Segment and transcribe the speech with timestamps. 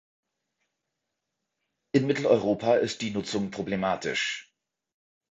[1.93, 4.51] In Mitteleuropa ist die Nutzung problematisch.